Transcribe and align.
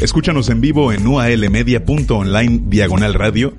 Escúchanos 0.00 0.48
en 0.48 0.60
vivo 0.60 0.92
en 0.92 1.06
ualmedia.online 1.06 2.62
diagonal 2.66 3.12
radio 3.12 3.52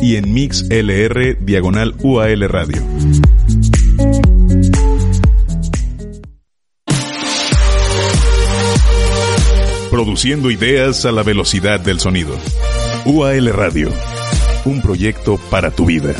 y 0.00 0.16
en 0.16 0.32
mixlr 0.32 1.44
diagonal 1.44 1.94
ual 2.02 2.48
radio. 2.48 2.82
Produciendo 9.90 10.50
ideas 10.50 11.04
a 11.04 11.12
la 11.12 11.22
velocidad 11.22 11.80
del 11.80 12.00
sonido. 12.00 12.34
UAL 13.04 13.52
Radio, 13.52 13.90
un 14.64 14.80
proyecto 14.80 15.38
para 15.50 15.70
tu 15.70 15.84
vida. 15.84 16.14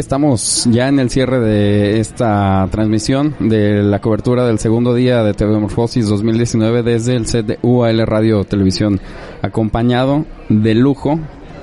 Estamos 0.00 0.66
ya 0.70 0.88
en 0.88 0.98
el 0.98 1.10
cierre 1.10 1.38
de 1.40 2.00
esta 2.00 2.66
transmisión 2.70 3.36
de 3.38 3.82
la 3.82 4.00
cobertura 4.00 4.46
del 4.46 4.58
segundo 4.58 4.94
día 4.94 5.22
de 5.22 5.34
TV 5.34 5.58
Morfosis 5.58 6.08
2019 6.08 6.82
desde 6.82 7.16
el 7.16 7.26
set 7.26 7.44
de 7.44 7.58
UAL 7.62 8.06
Radio 8.06 8.42
Televisión, 8.44 8.98
acompañado 9.42 10.24
de 10.48 10.74
lujo 10.74 11.20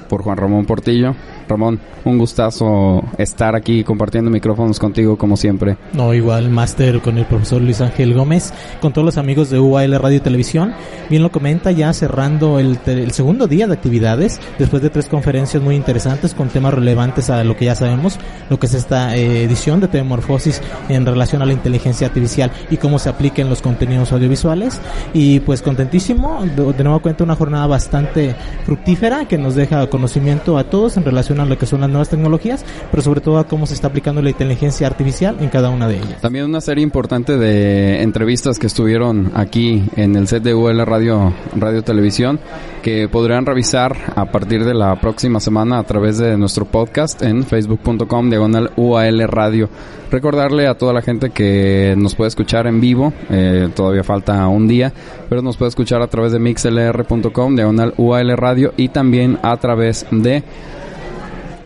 por 0.08 0.22
Juan 0.22 0.38
Ramón 0.38 0.66
Portillo. 0.66 1.16
Ramón, 1.48 1.80
un 2.06 2.18
gustazo 2.18 3.04
estar 3.18 3.56
aquí 3.56 3.84
compartiendo 3.84 4.30
micrófonos 4.30 4.80
contigo 4.80 5.18
como 5.18 5.38
siempre. 5.38 5.78
No, 5.94 6.14
igual, 6.14 6.50
máster 6.50 7.02
con 7.02 7.18
el 7.18 7.26
profesor 7.26 7.62
Luis 7.62 7.82
Ángel 7.82 8.14
Gómez, 8.14 8.54
con 8.82 8.94
todos 8.94 9.06
los 9.06 9.18
amigos 9.18 9.50
de 9.50 9.60
UAL 9.60 10.00
Radio 10.00 10.18
y 10.18 10.22
Televisión. 10.22 10.74
Bien 11.10 11.24
lo 11.24 11.32
comenta, 11.32 11.72
ya 11.72 11.94
cerrando 11.94 12.60
el, 12.60 12.78
el 12.86 13.12
segundo 13.12 13.48
día 13.48 13.68
de 13.68 13.74
actividades, 13.74 14.40
después 14.60 14.82
de 14.82 14.90
tres 14.90 15.08
conferencias 15.08 15.64
muy 15.64 15.76
interesantes 15.76 16.34
con 16.34 16.50
temas 16.50 16.74
relevantes 16.74 17.30
a 17.30 17.44
lo 17.44 17.56
que 17.56 17.66
ya 17.66 17.76
sabemos, 17.76 18.20
lo 18.50 18.60
que 18.60 18.68
es 18.68 18.74
esta 18.74 19.16
eh, 19.16 19.44
edición 19.44 19.80
de 19.80 19.88
Temorfosis 19.88 20.62
en 20.90 21.06
relación 21.06 21.42
a 21.42 21.46
la 21.46 21.54
inteligencia 21.54 22.08
artificial 22.08 22.52
y 22.70 22.78
cómo 22.78 23.00
se 23.00 23.10
aplica 23.10 23.42
en 23.42 23.50
los 23.50 23.62
contenidos 23.62 24.12
audiovisuales. 24.12 24.82
Y 25.14 25.40
pues 25.42 25.62
contentísimo, 25.62 26.44
de, 26.44 26.74
de 26.74 26.84
nuevo 26.84 27.00
cuenta 27.00 27.24
una 27.24 27.36
jornada 27.36 27.68
bastante 27.68 28.36
fructífera 28.66 29.28
que 29.28 29.38
nos 29.38 29.56
deja 29.56 29.90
conocimiento 29.90 30.58
a 30.58 30.66
todos 30.66 30.98
en 30.98 31.06
relación 31.06 31.37
a 31.40 31.46
lo 31.46 31.58
que 31.58 31.66
son 31.66 31.82
las 31.82 31.90
nuevas 31.90 32.10
tecnologías, 32.10 32.66
pero 32.92 33.04
sobre 33.04 33.22
todo 33.22 33.38
a 33.38 33.46
cómo 33.46 33.66
se 33.66 33.74
está 33.74 33.88
aplicando 33.88 34.22
la 34.22 34.30
inteligencia 34.30 34.88
artificial 34.88 35.38
en 35.40 35.50
cada 35.50 35.70
una 35.70 35.88
de 35.88 35.98
ellas. 35.98 36.22
También 36.22 36.46
una 36.46 36.62
serie 36.62 36.84
importante 36.84 37.38
de 37.38 38.02
entrevistas 38.02 38.60
que 38.60 38.68
estuvieron 38.68 39.32
aquí 39.36 39.84
en 39.96 40.16
el 40.16 40.28
set 40.28 40.44
de 40.44 40.54
UL 40.54 40.86
Radio, 40.86 41.34
Radio 41.56 41.84
Televisión 41.84 42.40
que 42.82 43.10
podrán 43.10 43.46
revisar 43.46 43.96
a 44.16 44.26
partir 44.26 44.64
de 44.64 44.74
la 44.74 45.00
próxima 45.00 45.40
semana 45.40 45.80
a 45.80 45.84
través 45.84 46.18
de 46.18 46.38
nuestro 46.38 46.66
podcast 46.66 47.22
en 47.22 47.44
facebook.com 47.44 48.30
diagonal 48.30 48.72
UAL 48.78 49.28
Radio. 49.28 49.70
Recordarle 50.10 50.68
a 50.68 50.78
toda 50.78 50.94
la 50.94 51.02
gente 51.02 51.32
que 51.32 51.96
nos 51.98 52.16
puede 52.16 52.30
escuchar 52.30 52.66
en 52.66 52.80
vivo, 52.80 53.12
eh, 53.30 53.70
todavía 53.76 54.04
falta 54.04 54.48
un 54.48 54.68
día, 54.68 54.94
pero 55.28 55.42
nos 55.42 55.58
puede 55.58 55.70
escuchar 55.70 56.02
a 56.02 56.08
través 56.08 56.32
de 56.32 56.40
mixlr.com 56.40 57.56
diagonal 57.56 57.94
UAL 57.98 58.38
Radio 58.38 58.74
y 58.78 58.88
también 58.88 59.38
a 59.44 59.58
través 59.58 60.06
de 60.12 60.44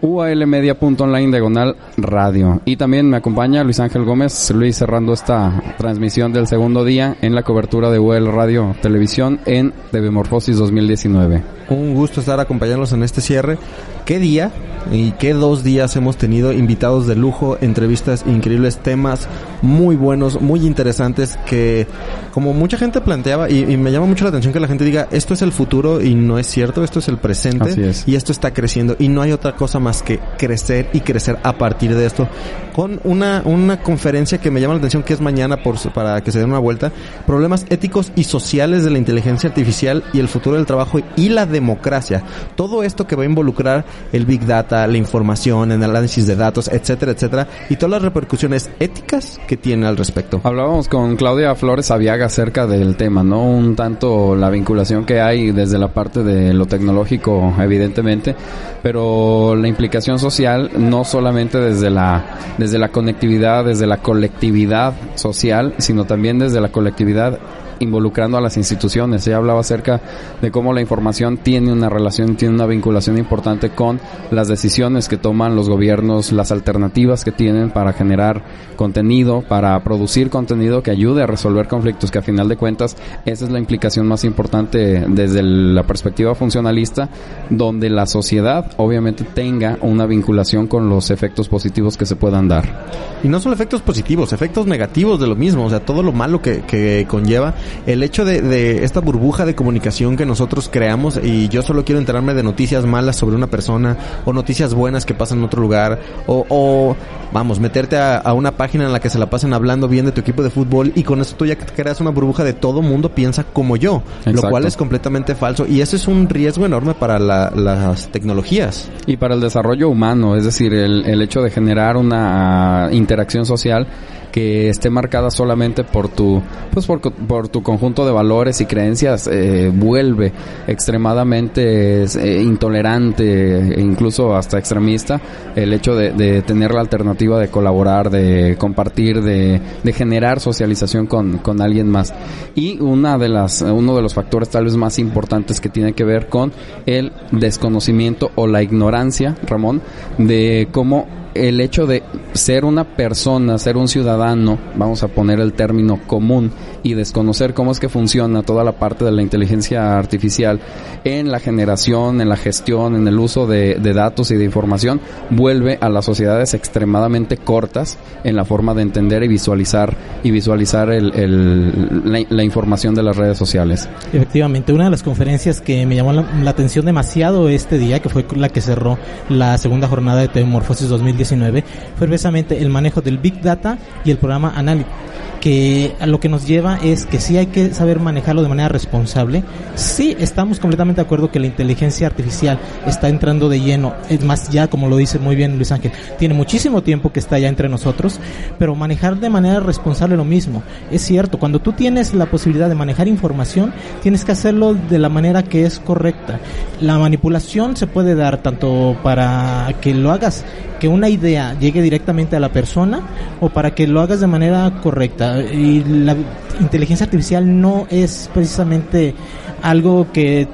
ualmedia.online 0.01 1.31
diagonal 1.31 1.75
radio. 1.97 2.61
Y 2.65 2.75
también 2.75 3.09
me 3.09 3.17
acompaña 3.17 3.63
Luis 3.63 3.79
Ángel 3.79 4.03
Gómez, 4.03 4.51
Luis 4.51 4.77
cerrando 4.77 5.13
esta 5.13 5.61
transmisión 5.77 6.33
del 6.33 6.47
segundo 6.47 6.83
día 6.83 7.15
en 7.21 7.35
la 7.35 7.43
cobertura 7.43 7.89
de 7.91 7.99
UL 7.99 8.31
Radio 8.31 8.75
Televisión 8.81 9.39
en 9.45 9.73
Devemorfosis 9.91 10.57
2019. 10.57 11.43
Un 11.69 11.93
gusto 11.93 12.19
estar 12.19 12.39
acompañándolos 12.39 12.93
en 12.93 13.03
este 13.03 13.21
cierre. 13.21 13.57
¿Qué 14.05 14.19
día 14.19 14.51
y 14.91 15.11
qué 15.11 15.33
dos 15.33 15.63
días 15.63 15.95
hemos 15.95 16.17
tenido 16.17 16.51
invitados 16.51 17.05
de 17.05 17.15
lujo, 17.15 17.57
entrevistas 17.61 18.23
increíbles, 18.25 18.77
temas 18.77 19.27
muy 19.61 19.95
buenos, 19.95 20.41
muy 20.41 20.65
interesantes 20.65 21.37
que 21.45 21.85
como 22.33 22.53
mucha 22.53 22.77
gente 22.77 22.99
planteaba 23.01 23.49
y, 23.49 23.59
y, 23.59 23.77
me 23.77 23.91
llama 23.91 24.07
mucho 24.07 24.23
la 24.23 24.29
atención 24.29 24.53
que 24.53 24.59
la 24.59 24.67
gente 24.67 24.83
diga 24.83 25.07
esto 25.11 25.33
es 25.33 25.41
el 25.41 25.51
futuro 25.51 26.01
y 26.01 26.15
no 26.15 26.39
es 26.39 26.47
cierto, 26.47 26.83
esto 26.83 26.99
es 26.99 27.07
el 27.09 27.17
presente 27.17 27.89
es. 27.89 28.07
y 28.07 28.15
esto 28.15 28.31
está 28.31 28.53
creciendo 28.53 28.95
y 28.97 29.07
no 29.07 29.21
hay 29.21 29.31
otra 29.31 29.55
cosa 29.55 29.79
más 29.79 30.01
que 30.01 30.19
crecer 30.37 30.89
y 30.93 31.01
crecer 31.01 31.37
a 31.43 31.53
partir 31.53 31.95
de 31.95 32.05
esto 32.05 32.27
con 32.73 32.99
una, 33.03 33.41
una 33.45 33.81
conferencia 33.81 34.39
que 34.39 34.49
me 34.49 34.61
llama 34.61 34.75
la 34.75 34.79
atención 34.79 35.03
que 35.03 35.13
es 35.13 35.21
mañana 35.21 35.61
por, 35.61 35.77
para 35.91 36.21
que 36.21 36.31
se 36.31 36.39
den 36.39 36.49
una 36.49 36.59
vuelta, 36.59 36.91
problemas 37.27 37.65
éticos 37.69 38.11
y 38.15 38.23
sociales 38.23 38.83
de 38.83 38.89
la 38.89 38.97
inteligencia 38.97 39.49
artificial 39.49 40.03
y 40.13 40.19
el 40.19 40.27
futuro 40.27 40.55
del 40.55 40.65
trabajo 40.65 40.99
y 41.15 41.29
la 41.29 41.45
democracia. 41.45 42.23
Todo 42.55 42.83
esto 42.83 43.07
que 43.07 43.15
va 43.15 43.23
a 43.23 43.25
involucrar 43.25 43.85
el 44.11 44.25
Big 44.25 44.45
Data, 44.45 44.85
la 44.87 44.97
información, 44.97 45.71
el 45.71 45.83
análisis 45.83 46.27
de 46.27 46.35
datos, 46.35 46.67
etcétera, 46.67 47.11
etcétera, 47.13 47.47
y 47.69 47.75
todas 47.75 47.91
las 47.91 48.01
repercusiones 48.01 48.69
éticas 48.79 49.39
que 49.47 49.57
tiene 49.57 49.87
al 49.87 49.97
respecto. 49.97 50.41
Hablábamos 50.43 50.87
con 50.87 51.15
Claudia 51.15 51.55
Flores 51.55 51.91
Aviaga 51.91 52.25
acerca 52.25 52.67
del 52.67 52.95
tema, 52.95 53.23
¿no? 53.23 53.43
Un 53.45 53.75
tanto 53.75 54.35
la 54.35 54.49
vinculación 54.49 55.05
que 55.05 55.21
hay 55.21 55.51
desde 55.51 55.77
la 55.77 55.89
parte 55.89 56.23
de 56.23 56.53
lo 56.53 56.65
tecnológico, 56.65 57.53
evidentemente, 57.59 58.35
pero 58.81 59.55
la 59.55 59.67
implicación 59.67 60.19
social 60.19 60.71
no 60.77 61.03
solamente 61.03 61.59
desde 61.59 61.89
la 61.89 62.23
desde 62.57 62.79
la 62.79 62.89
conectividad, 62.89 63.65
desde 63.65 63.87
la 63.87 63.97
colectividad 63.97 64.93
social, 65.15 65.73
sino 65.77 66.05
también 66.05 66.39
desde 66.39 66.61
la 66.61 66.69
colectividad 66.69 67.39
involucrando 67.81 68.37
a 68.37 68.41
las 68.41 68.57
instituciones. 68.57 69.27
Ella 69.27 69.37
hablaba 69.37 69.59
acerca 69.59 70.01
de 70.41 70.51
cómo 70.51 70.73
la 70.73 70.81
información 70.81 71.37
tiene 71.37 71.71
una 71.71 71.89
relación, 71.89 72.35
tiene 72.35 72.55
una 72.55 72.65
vinculación 72.65 73.17
importante 73.17 73.71
con 73.71 73.99
las 74.31 74.47
decisiones 74.47 75.07
que 75.07 75.17
toman 75.17 75.55
los 75.55 75.69
gobiernos, 75.69 76.31
las 76.31 76.51
alternativas 76.51 77.23
que 77.23 77.31
tienen 77.31 77.71
para 77.71 77.93
generar 77.93 78.43
contenido, 78.75 79.41
para 79.41 79.79
producir 79.83 80.29
contenido 80.29 80.83
que 80.83 80.91
ayude 80.91 81.23
a 81.23 81.27
resolver 81.27 81.67
conflictos, 81.67 82.11
que 82.11 82.19
a 82.19 82.21
final 82.21 82.47
de 82.47 82.57
cuentas 82.57 82.95
esa 83.25 83.45
es 83.45 83.51
la 83.51 83.59
implicación 83.59 84.07
más 84.07 84.23
importante 84.23 85.05
desde 85.07 85.43
la 85.43 85.83
perspectiva 85.83 86.35
funcionalista, 86.35 87.09
donde 87.49 87.89
la 87.89 88.05
sociedad 88.05 88.71
obviamente 88.77 89.23
tenga 89.23 89.77
una 89.81 90.05
vinculación 90.05 90.67
con 90.67 90.89
los 90.89 91.11
efectos 91.11 91.49
positivos 91.49 91.97
que 91.97 92.05
se 92.05 92.15
puedan 92.15 92.47
dar. 92.47 92.87
Y 93.23 93.27
no 93.27 93.39
solo 93.39 93.55
efectos 93.55 93.81
positivos, 93.81 94.33
efectos 94.33 94.65
negativos 94.65 95.19
de 95.19 95.27
lo 95.27 95.35
mismo, 95.35 95.65
o 95.65 95.69
sea, 95.69 95.79
todo 95.85 96.03
lo 96.03 96.11
malo 96.11 96.41
que, 96.41 96.61
que 96.61 97.05
conlleva 97.07 97.53
el 97.85 98.03
hecho 98.03 98.25
de, 98.25 98.41
de, 98.41 98.83
esta 98.83 98.99
burbuja 98.99 99.45
de 99.45 99.55
comunicación 99.55 100.17
que 100.17 100.25
nosotros 100.25 100.69
creamos 100.71 101.19
y 101.21 101.47
yo 101.49 101.61
solo 101.61 101.83
quiero 101.85 101.99
enterarme 101.99 102.33
de 102.33 102.43
noticias 102.43 102.85
malas 102.85 103.15
sobre 103.15 103.35
una 103.35 103.47
persona 103.47 103.97
o 104.25 104.33
noticias 104.33 104.73
buenas 104.73 105.05
que 105.05 105.13
pasan 105.13 105.39
en 105.39 105.45
otro 105.45 105.61
lugar 105.61 105.99
o, 106.27 106.45
o 106.49 106.95
vamos, 107.31 107.59
meterte 107.59 107.97
a, 107.97 108.17
a, 108.17 108.33
una 108.33 108.51
página 108.51 108.85
en 108.85 108.91
la 108.91 108.99
que 108.99 109.09
se 109.09 109.19
la 109.19 109.29
pasen 109.29 109.53
hablando 109.53 109.87
bien 109.87 110.05
de 110.05 110.11
tu 110.11 110.21
equipo 110.21 110.43
de 110.43 110.49
fútbol 110.49 110.91
y 110.95 111.03
con 111.03 111.21
eso 111.21 111.35
tú 111.35 111.45
ya 111.45 111.57
creas 111.57 112.01
una 112.01 112.11
burbuja 112.11 112.43
de 112.43 112.53
todo 112.53 112.81
mundo 112.81 113.09
piensa 113.09 113.43
como 113.43 113.77
yo, 113.77 114.03
Exacto. 114.19 114.41
lo 114.41 114.49
cual 114.49 114.65
es 114.65 114.77
completamente 114.77 115.35
falso 115.35 115.65
y 115.67 115.81
ese 115.81 115.95
es 115.95 116.07
un 116.07 116.29
riesgo 116.29 116.65
enorme 116.65 116.93
para 116.93 117.19
la, 117.19 117.51
las 117.55 118.07
tecnologías. 118.09 118.89
Y 119.05 119.17
para 119.17 119.35
el 119.35 119.41
desarrollo 119.41 119.89
humano, 119.89 120.35
es 120.35 120.45
decir, 120.45 120.73
el, 120.73 121.05
el 121.05 121.21
hecho 121.21 121.41
de 121.41 121.49
generar 121.49 121.97
una 121.97 122.89
interacción 122.91 123.45
social 123.45 123.87
que 124.31 124.69
esté 124.69 124.89
marcada 124.89 125.29
solamente 125.29 125.83
por 125.83 126.09
tu 126.09 126.41
pues 126.71 126.85
por, 126.85 127.01
por 127.01 127.49
tu 127.49 127.61
conjunto 127.61 128.05
de 128.05 128.11
valores 128.11 128.61
y 128.61 128.65
creencias 128.65 129.27
eh, 129.27 129.71
vuelve 129.73 130.31
extremadamente 130.67 132.03
eh, 132.03 132.41
intolerante 132.41 133.75
e 133.75 133.81
incluso 133.81 134.35
hasta 134.35 134.57
extremista 134.57 135.19
el 135.55 135.73
hecho 135.73 135.95
de, 135.95 136.11
de, 136.11 136.41
tener 136.41 136.73
la 136.73 136.81
alternativa 136.81 137.39
de 137.39 137.49
colaborar 137.49 138.09
de 138.09 138.55
compartir 138.57 139.21
de, 139.21 139.61
de 139.83 139.93
generar 139.93 140.39
socialización 140.39 141.07
con, 141.07 141.37
con, 141.39 141.61
alguien 141.61 141.89
más. 141.89 142.13
Y 142.55 142.79
una 142.79 143.17
de 143.17 143.29
las 143.29 143.61
uno 143.61 143.95
de 143.95 144.01
los 144.01 144.13
factores 144.13 144.49
tal 144.49 144.65
vez 144.65 144.75
más 144.75 144.97
importantes 144.99 145.59
que 145.59 145.69
tiene 145.69 145.93
que 145.93 146.03
ver 146.03 146.27
con 146.27 146.51
el 146.85 147.11
desconocimiento 147.31 148.31
o 148.35 148.47
la 148.47 148.63
ignorancia 148.63 149.35
Ramón 149.45 149.81
de 150.17 150.67
cómo 150.71 151.20
el 151.33 151.61
hecho 151.61 151.85
de 151.85 152.03
ser 152.33 152.65
una 152.65 152.83
persona, 152.83 153.57
ser 153.57 153.77
un 153.77 153.87
ciudadano, 153.87 154.57
vamos 154.75 155.03
a 155.03 155.07
poner 155.07 155.39
el 155.39 155.53
término 155.53 155.99
común 156.07 156.51
y 156.83 156.93
desconocer 156.93 157.53
cómo 157.53 157.71
es 157.71 157.79
que 157.79 157.89
funciona 157.89 158.43
toda 158.43 158.63
la 158.63 158.73
parte 158.73 159.05
de 159.05 159.11
la 159.11 159.21
inteligencia 159.21 159.97
artificial 159.97 160.59
en 161.03 161.31
la 161.31 161.39
generación, 161.39 162.21
en 162.21 162.29
la 162.29 162.37
gestión, 162.37 162.95
en 162.95 163.07
el 163.07 163.19
uso 163.19 163.47
de, 163.47 163.79
datos 163.93 164.31
y 164.31 164.35
de 164.35 164.45
información, 164.45 165.01
vuelve 165.29 165.77
a 165.81 165.89
las 165.89 166.05
sociedades 166.05 166.53
extremadamente 166.53 167.37
cortas 167.37 167.97
en 168.23 168.35
la 168.35 168.45
forma 168.45 168.73
de 168.73 168.83
entender 168.83 169.23
y 169.23 169.27
visualizar 169.27 169.95
y 170.23 170.31
visualizar 170.31 170.89
la, 170.89 172.43
información 172.43 172.95
de 172.95 173.03
las 173.03 173.17
redes 173.17 173.37
sociales. 173.37 173.89
Efectivamente, 174.13 174.73
una 174.73 174.85
de 174.85 174.91
las 174.91 175.03
conferencias 175.03 175.61
que 175.61 175.85
me 175.85 175.95
llamó 175.95 176.13
la, 176.13 176.25
atención 176.49 176.85
demasiado 176.85 177.49
este 177.49 177.77
día, 177.77 177.99
que 177.99 178.09
fue 178.09 178.25
la 178.35 178.49
que 178.49 178.61
cerró 178.61 178.97
la 179.29 179.57
segunda 179.57 179.87
jornada 179.87 180.21
de 180.21 180.27
Telemorfosis 180.27 180.89
2019, 181.23 181.63
fue 181.97 182.07
precisamente 182.07 182.61
el 182.61 182.69
manejo 182.69 183.01
del 183.01 183.17
Big 183.17 183.41
Data 183.41 183.77
y 184.03 184.11
el 184.11 184.17
programa 184.17 184.53
Analytics 184.55 185.11
que 185.41 185.95
a 185.99 186.05
lo 186.05 186.19
que 186.19 186.29
nos 186.29 186.47
lleva 186.47 186.77
es 186.77 187.05
que 187.05 187.19
sí 187.19 187.35
hay 187.35 187.47
que 187.47 187.73
saber 187.73 187.99
manejarlo 187.99 188.43
de 188.43 188.47
manera 188.47 188.69
responsable. 188.69 189.43
Sí, 189.75 190.15
estamos 190.19 190.59
completamente 190.59 191.01
de 191.01 191.05
acuerdo 191.05 191.31
que 191.31 191.39
la 191.39 191.47
inteligencia 191.47 192.07
artificial 192.07 192.59
está 192.85 193.09
entrando 193.09 193.49
de 193.49 193.59
lleno, 193.59 193.95
es 194.07 194.23
más 194.23 194.49
ya 194.49 194.69
como 194.69 194.87
lo 194.87 194.97
dice 194.97 195.19
muy 195.19 195.35
bien 195.35 195.57
Luis 195.57 195.71
Ángel, 195.71 195.91
tiene 196.19 196.35
muchísimo 196.35 196.83
tiempo 196.83 197.11
que 197.11 197.19
está 197.19 197.39
ya 197.39 197.49
entre 197.49 197.67
nosotros, 197.67 198.19
pero 198.59 198.75
manejar 198.75 199.19
de 199.19 199.29
manera 199.29 199.59
responsable 199.59 200.15
lo 200.15 200.23
mismo. 200.23 200.61
Es 200.91 201.01
cierto, 201.01 201.39
cuando 201.39 201.59
tú 201.59 201.73
tienes 201.73 202.13
la 202.13 202.27
posibilidad 202.27 202.69
de 202.69 202.75
manejar 202.75 203.07
información, 203.07 203.73
tienes 204.03 204.23
que 204.23 204.31
hacerlo 204.31 204.75
de 204.75 204.99
la 204.99 205.09
manera 205.09 205.43
que 205.43 205.65
es 205.65 205.79
correcta. 205.79 206.39
La 206.79 206.99
manipulación 206.99 207.75
se 207.75 207.87
puede 207.87 208.13
dar 208.13 208.43
tanto 208.43 208.95
para 209.01 209.73
que 209.81 209.95
lo 209.95 210.11
hagas 210.11 210.45
que 210.81 210.87
una 210.87 211.09
idea 211.11 211.57
llegue 211.59 211.81
directamente 211.81 212.35
a 212.35 212.39
la 212.39 212.49
persona 212.49 213.01
o 213.39 213.49
para 213.49 213.75
que 213.75 213.87
lo 213.87 214.01
hagas 214.01 214.19
de 214.19 214.27
manera 214.27 214.79
correcta. 214.81 215.41
Y 215.41 215.83
la 215.83 216.15
inteligencia 216.59 217.05
artificial 217.05 217.61
no 217.61 217.87
es 217.89 218.29
precisamente 218.33 219.13
algo 219.61 220.11
que 220.11 220.47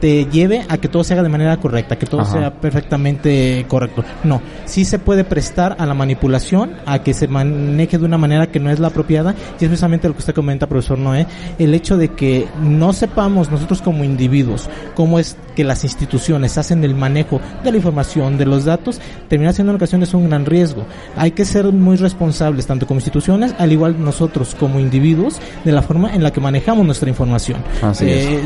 te 0.00 0.26
lleve 0.26 0.64
a 0.68 0.78
que 0.78 0.88
todo 0.88 1.04
se 1.04 1.14
haga 1.14 1.22
de 1.22 1.28
manera 1.28 1.56
correcta, 1.58 1.98
que 1.98 2.06
todo 2.06 2.24
sea 2.24 2.52
perfectamente 2.52 3.64
correcto. 3.68 4.04
No, 4.24 4.40
sí 4.64 4.84
se 4.84 4.98
puede 4.98 5.24
prestar 5.24 5.76
a 5.78 5.86
la 5.86 5.94
manipulación, 5.94 6.72
a 6.86 7.02
que 7.02 7.14
se 7.14 7.28
maneje 7.28 7.98
de 7.98 8.04
una 8.04 8.18
manera 8.18 8.48
que 8.48 8.60
no 8.60 8.70
es 8.70 8.78
la 8.78 8.88
apropiada, 8.88 9.34
y 9.60 9.64
es 9.64 9.68
precisamente 9.68 10.08
lo 10.08 10.14
que 10.14 10.20
usted 10.20 10.34
comenta, 10.34 10.66
profesor 10.66 10.98
Noé, 10.98 11.26
el 11.58 11.74
hecho 11.74 11.96
de 11.96 12.08
que 12.08 12.46
no 12.62 12.92
sepamos 12.92 13.50
nosotros 13.50 13.82
como 13.82 14.04
individuos 14.04 14.68
cómo 14.94 15.18
es 15.18 15.36
que 15.54 15.64
las 15.64 15.84
instituciones 15.84 16.56
hacen 16.56 16.84
el 16.84 16.94
manejo 16.94 17.40
de 17.64 17.72
la 17.72 17.76
información, 17.76 18.38
de 18.38 18.46
los 18.46 18.64
datos, 18.64 19.00
termina 19.28 19.52
siendo 19.52 19.72
en 19.72 19.76
ocasiones 19.76 20.14
un 20.14 20.28
gran 20.28 20.46
riesgo. 20.46 20.84
Hay 21.16 21.32
que 21.32 21.44
ser 21.44 21.72
muy 21.72 21.96
responsables, 21.96 22.66
tanto 22.66 22.86
como 22.86 22.98
instituciones, 22.98 23.54
al 23.58 23.72
igual 23.72 23.96
nosotros 24.02 24.54
como 24.58 24.78
individuos, 24.78 25.40
de 25.64 25.72
la 25.72 25.82
forma 25.82 26.14
en 26.14 26.22
la 26.22 26.32
que 26.32 26.40
manejamos 26.40 26.86
nuestra 26.86 27.08
información. 27.08 27.60
Eh, 28.00 28.40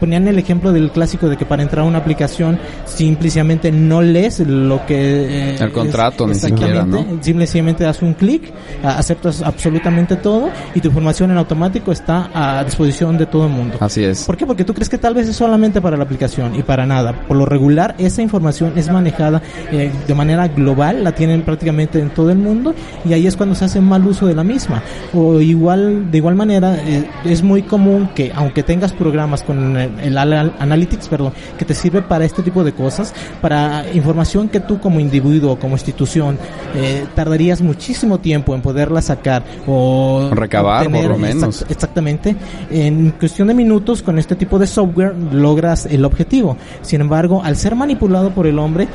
ponían 0.00 0.26
el 0.26 0.38
ejemplo 0.38 0.72
de 0.72 0.77
el 0.78 0.90
clásico 0.90 1.28
de 1.28 1.36
que 1.36 1.44
para 1.44 1.62
entrar 1.62 1.84
a 1.84 1.88
una 1.88 1.98
aplicación 1.98 2.58
simplemente 2.86 3.70
no 3.70 4.02
lees 4.02 4.40
lo 4.40 4.84
que... 4.86 5.54
Eh, 5.54 5.56
el 5.60 5.72
contrato, 5.72 6.26
ni 6.26 6.34
siquiera, 6.34 6.84
¿no? 6.84 7.04
Simplemente 7.20 7.84
das 7.84 8.02
un 8.02 8.14
clic, 8.14 8.52
aceptas 8.82 9.42
absolutamente 9.42 10.16
todo 10.16 10.50
y 10.74 10.80
tu 10.80 10.88
información 10.88 11.30
en 11.30 11.38
automático 11.38 11.92
está 11.92 12.30
a 12.34 12.64
disposición 12.64 13.18
de 13.18 13.26
todo 13.26 13.46
el 13.46 13.52
mundo. 13.52 13.76
Así 13.80 14.04
es. 14.04 14.24
¿Por 14.24 14.36
qué? 14.36 14.46
Porque 14.46 14.64
tú 14.64 14.74
crees 14.74 14.88
que 14.88 14.98
tal 14.98 15.14
vez 15.14 15.28
es 15.28 15.36
solamente 15.36 15.80
para 15.80 15.96
la 15.96 16.04
aplicación 16.04 16.54
y 16.56 16.62
para 16.62 16.86
nada. 16.86 17.12
Por 17.26 17.36
lo 17.36 17.46
regular, 17.46 17.94
esa 17.98 18.22
información 18.22 18.72
es 18.76 18.90
manejada 18.90 19.42
eh, 19.72 19.90
de 20.06 20.14
manera 20.14 20.48
global, 20.48 21.04
la 21.04 21.12
tienen 21.12 21.42
prácticamente 21.42 22.00
en 22.00 22.10
todo 22.10 22.30
el 22.30 22.38
mundo 22.38 22.74
y 23.04 23.12
ahí 23.12 23.26
es 23.26 23.36
cuando 23.36 23.54
se 23.54 23.64
hace 23.64 23.80
mal 23.80 24.06
uso 24.06 24.26
de 24.26 24.34
la 24.34 24.44
misma. 24.44 24.82
O 25.12 25.40
igual, 25.40 26.10
de 26.10 26.18
igual 26.18 26.34
manera, 26.34 26.76
eh, 26.76 27.08
es 27.24 27.42
muy 27.42 27.62
común 27.62 28.10
que 28.14 28.32
aunque 28.34 28.62
tengas 28.62 28.92
programas 28.92 29.42
con 29.42 29.76
el, 29.76 29.90
el, 30.00 30.18
Analytics, 30.68 31.08
perdón, 31.08 31.32
que 31.58 31.64
te 31.64 31.74
sirve 31.74 32.02
para 32.02 32.24
este 32.24 32.42
tipo 32.42 32.64
de 32.64 32.72
cosas, 32.72 33.14
para 33.40 33.84
información 33.92 34.48
que 34.48 34.60
tú 34.60 34.78
como 34.80 35.00
individuo 35.00 35.52
o 35.52 35.58
como 35.58 35.74
institución 35.74 36.38
eh, 36.74 37.06
tardarías 37.14 37.60
muchísimo 37.60 38.18
tiempo 38.18 38.54
en 38.54 38.62
poderla 38.62 39.02
sacar 39.02 39.44
o 39.66 40.30
recabar 40.32 40.90
por 40.90 41.04
lo 41.04 41.18
menos. 41.18 41.64
exactamente. 41.68 42.36
En 42.70 43.10
cuestión 43.12 43.48
de 43.48 43.54
minutos 43.54 44.02
con 44.02 44.18
este 44.18 44.36
tipo 44.36 44.58
de 44.58 44.66
software 44.66 45.14
logras 45.32 45.86
el 45.86 46.04
objetivo. 46.04 46.56
Sin 46.82 47.00
embargo, 47.00 47.42
al 47.42 47.56
ser 47.56 47.74
manipulado 47.74 48.30
por 48.30 48.46
el 48.46 48.58
hombre, 48.58 48.88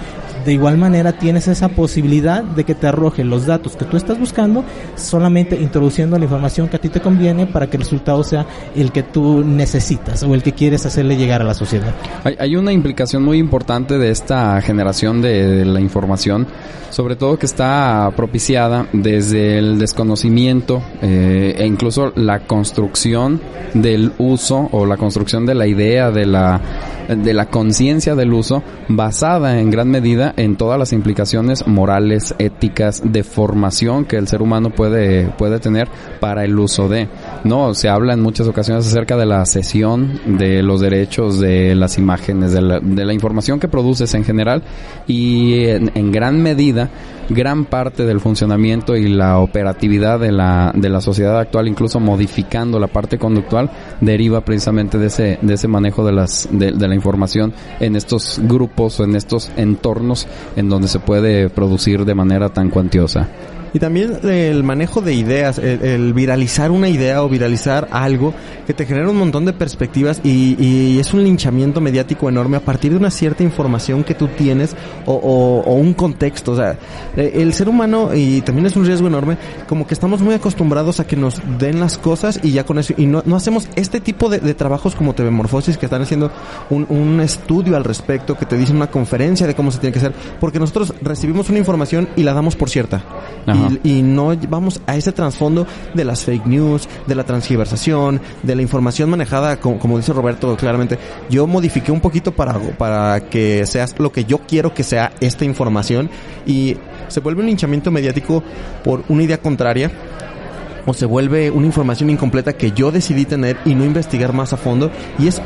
de 0.46 0.54
igual 0.54 0.78
manera 0.78 1.14
tienes 1.14 1.48
esa 1.48 1.70
posibilidad 1.70 2.44
de 2.44 2.64
que 2.64 2.76
te 2.76 2.88
arroje 2.88 3.24
los 3.24 3.46
datos 3.46 3.76
que 3.78 3.86
tú 3.86 3.96
estás 3.98 4.20
buscando 4.20 4.64
solamente 4.96 5.56
introduciendo 5.56 6.18
la 6.18 6.26
información 6.26 6.68
que 6.68 6.76
a 6.76 6.80
ti 6.80 6.90
te 6.90 7.00
conviene 7.00 7.48
para 7.48 7.68
que 7.68 7.78
el 7.78 7.84
resultado 7.84 8.24
sea 8.24 8.46
el 8.76 8.92
que 8.92 9.04
tú 9.04 9.44
necesitas 9.44 10.24
o 10.24 10.34
el 10.34 10.44
que 10.44 10.52
quieres 10.52 10.86
hacerle 10.86 11.16
llegar 11.16 11.42
a 11.42 11.46
la 11.46 11.54
sociedad. 11.54 11.63
Hay, 12.40 12.56
una 12.56 12.72
implicación 12.72 13.24
muy 13.24 13.38
importante 13.38 13.98
de 13.98 14.12
esta 14.12 14.62
generación 14.62 15.22
de, 15.22 15.66
la 15.66 15.80
información, 15.80 16.48
sobre 16.90 17.16
todo 17.16 17.38
que 17.38 17.46
está 17.46 18.12
propiciada 18.16 18.88
desde 18.94 19.58
el 19.58 19.80
desconocimiento 19.80 20.82
eh, 21.02 21.56
e 21.58 21.66
incluso 21.66 22.12
la 22.16 22.42
construcción 22.42 23.42
del 23.74 24.14
uso 24.18 24.70
o 24.72 24.86
la 24.86 24.98
construcción 24.98 25.46
de 25.46 25.56
la 25.56 25.68
idea 25.68 26.12
de 26.12 26.26
la 26.26 26.62
de 27.08 27.34
la 27.34 27.48
conciencia 27.48 28.16
del 28.16 28.34
uso 28.34 28.64
basada 28.88 29.60
en 29.60 29.70
gran 29.70 29.90
medida 29.90 30.34
en 30.38 30.56
todas 30.56 30.80
las 30.80 30.94
implicaciones 30.94 31.68
morales, 31.68 32.34
éticas, 32.40 33.02
de 33.04 33.24
formación 33.24 34.06
que 34.06 34.18
el 34.18 34.28
ser 34.28 34.42
humano 34.42 34.70
puede, 34.70 35.28
puede 35.38 35.60
tener 35.60 35.88
para 36.20 36.46
el 36.46 36.58
uso 36.58 36.88
de. 36.88 37.08
No, 37.44 37.74
se 37.74 37.90
habla 37.90 38.14
en 38.14 38.22
muchas 38.22 38.48
ocasiones 38.48 38.88
acerca 38.88 39.18
de 39.18 39.26
la 39.26 39.46
cesión 39.46 40.20
de 40.38 40.64
los 40.64 40.82
derechos 40.82 41.40
de 41.40 41.76
las 41.76 41.98
imágenes, 41.98 42.52
de 42.54 42.62
la, 42.62 42.80
de 42.80 43.06
la 43.06 43.14
información 43.14 43.60
que 43.60 43.68
produces 43.68 44.14
en 44.14 44.24
general 44.24 44.64
y 45.08 45.66
en 45.66 46.12
gran 46.12 46.42
medida 46.42 46.90
gran 47.30 47.66
parte 47.66 48.06
del 48.06 48.20
funcionamiento 48.20 48.96
y 48.96 49.08
la 49.08 49.40
operatividad 49.40 50.20
de 50.20 50.32
la, 50.32 50.72
de 50.76 50.90
la 50.90 51.02
sociedad 51.02 51.40
actual, 51.40 51.68
incluso 51.68 52.00
modificando 52.00 52.80
la 52.80 52.88
parte 52.88 53.18
conductual, 53.18 53.70
deriva 54.02 54.42
precisamente 54.42 54.98
de 54.98 55.08
ese, 55.08 55.40
de 55.42 55.54
ese 55.54 55.68
manejo 55.68 56.06
de, 56.06 56.12
las, 56.12 56.48
de, 56.52 56.72
de 56.72 56.88
la 56.88 56.96
información 56.96 57.54
en 57.80 57.96
estos 57.96 58.40
grupos 58.44 59.00
o 59.00 59.04
en 59.04 59.16
estos 59.16 59.52
entornos 59.56 60.28
en 60.56 60.70
donde 60.70 60.88
se 60.88 61.00
puede 61.00 61.50
producir 61.50 62.06
de 62.06 62.16
manera 62.16 62.50
tan 62.50 62.70
cuantiosa. 62.70 63.28
Y 63.74 63.80
también 63.80 64.20
el 64.24 64.64
manejo 64.64 65.02
de 65.02 65.16
ideas, 65.16 65.58
el, 65.58 66.14
viralizar 66.14 66.70
una 66.70 66.90
idea 66.90 67.24
o 67.24 67.30
viralizar 67.30 67.88
algo 67.92 68.34
que 68.68 68.74
te 68.74 68.86
genera 68.86 69.10
un 69.10 69.18
montón 69.18 69.46
de 69.46 69.54
perspectivas 69.54 70.22
y, 70.24 70.56
y, 70.64 71.00
es 71.00 71.14
un 71.14 71.24
linchamiento 71.24 71.82
mediático 71.82 72.30
enorme 72.30 72.58
a 72.58 72.60
partir 72.60 72.92
de 72.92 72.98
una 72.98 73.10
cierta 73.10 73.42
información 73.42 74.04
que 74.04 74.14
tú 74.14 74.28
tienes 74.28 74.76
o, 75.06 75.14
o, 75.14 75.74
un 75.74 75.94
contexto. 75.94 76.52
O 76.52 76.56
sea, 76.56 76.78
eh, 77.18 77.32
el 77.36 77.54
ser 77.54 77.68
humano, 77.68 78.14
y 78.14 78.42
también 78.42 78.68
es 78.68 78.76
un 78.76 78.86
riesgo 78.86 79.08
enorme, 79.08 79.38
como 79.68 79.88
que 79.88 79.96
estamos 79.96 80.22
muy 80.22 80.36
acostumbrados 80.36 81.00
a 81.00 81.08
que 81.08 81.16
nos 81.16 81.42
den 81.58 81.80
las 81.80 81.98
cosas 81.98 82.40
y 82.44 82.52
ya 82.52 82.66
con 82.66 82.78
eso, 82.78 82.94
y 82.96 83.08
no, 83.08 83.24
no 83.26 83.36
hacemos 83.36 83.68
este 83.76 84.00
tipo 84.00 84.30
de, 84.30 84.40
de 84.40 84.54
trabajos 84.54 84.94
como 84.96 85.14
TV 85.16 85.32
Morfosis 85.32 85.78
que 85.78 85.88
están 85.88 86.04
haciendo 86.04 86.32
un, 86.70 86.86
un 86.90 87.20
estudio 87.22 87.76
al 87.76 87.84
respecto, 87.84 88.38
que 88.38 88.46
te 88.46 88.56
dicen 88.56 88.76
una 88.76 88.88
conferencia 88.88 89.48
de 89.48 89.56
cómo 89.56 89.72
se 89.72 89.80
tiene 89.80 89.94
que 89.94 90.00
hacer, 90.00 90.14
porque 90.40 90.60
nosotros 90.60 90.94
recibimos 91.02 91.50
una 91.50 91.58
información 91.58 92.08
y 92.16 92.22
la 92.22 92.34
damos 92.34 92.56
por 92.56 92.70
cierta 92.70 93.04
y, 93.84 94.02
no 94.02 94.36
vamos 94.50 94.82
a 94.88 94.96
ese 94.96 95.12
trasfondo 95.12 95.66
de 95.94 96.04
las 96.06 96.24
fake 96.24 96.46
news, 96.46 96.88
de 97.08 97.16
la 97.16 97.24
transgiversación, 97.24 98.22
de 98.44 98.56
la 98.56 98.62
información 98.62 99.10
manejada, 99.10 99.60
como, 99.60 99.98
dice 99.98 100.14
Roberto 100.14 100.56
claramente. 100.56 100.98
Yo 101.30 101.48
modifiqué 101.48 101.92
un 101.92 102.02
poquito 102.02 102.32
para, 102.32 102.54
para 102.78 103.22
que 103.30 103.66
seas 103.66 103.96
lo 104.00 104.12
que 104.12 104.26
yo 104.26 104.40
quiero 104.40 104.74
que 104.74 104.84
sea 104.84 105.12
esta 105.20 105.46
información 105.46 106.10
y 106.46 106.78
se 107.08 107.20
vuelve 107.20 107.42
un 107.42 107.50
hinchamiento 107.50 107.92
mediático 107.92 108.44
por 108.84 109.04
una 109.10 109.24
idea 109.24 109.38
contraria 109.38 109.92
o 110.86 110.94
se 110.94 111.06
vuelve 111.06 111.50
una 111.50 111.66
información 111.66 112.10
incompleta 112.10 112.54
que 112.54 112.72
yo 112.72 112.92
decidí 112.92 113.26
tener 113.26 113.58
y 113.66 113.76
no 113.76 113.86
investigar 113.86 114.34
más 114.34 114.54
a 114.54 114.58
fondo 114.58 114.92
y 115.18 115.28
es 115.28 115.42